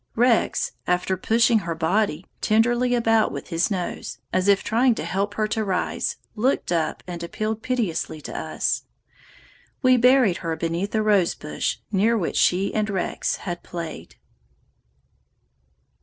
Rex, 0.15 0.71
after 0.87 1.15
pushing 1.15 1.59
her 1.59 1.75
body 1.75 2.25
tenderly 2.41 2.95
about 2.95 3.31
with 3.31 3.49
his 3.49 3.69
nose, 3.69 4.17
as 4.33 4.47
if 4.47 4.63
trying 4.63 4.95
to 4.95 5.05
help 5.05 5.35
her 5.35 5.47
to 5.49 5.63
rise, 5.63 6.15
looked 6.35 6.71
up 6.71 7.03
and 7.05 7.21
appealed 7.21 7.61
piteously 7.61 8.19
to 8.21 8.35
us. 8.35 8.81
We 9.83 9.97
buried 9.97 10.37
her 10.37 10.55
beneath 10.55 10.89
the 10.89 11.03
rosebush 11.03 11.75
near 11.91 12.17
which 12.17 12.37
she 12.37 12.73
and 12.73 12.89
Rex 12.89 13.35
had 13.45 13.61
played." 13.61 14.15